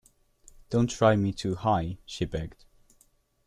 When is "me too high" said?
1.15-1.99